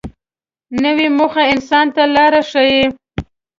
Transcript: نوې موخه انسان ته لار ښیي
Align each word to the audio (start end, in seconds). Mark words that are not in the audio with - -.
نوې 0.83 1.07
موخه 1.17 1.43
انسان 1.53 1.85
ته 1.95 2.03
لار 2.15 2.33
ښیي 2.49 2.81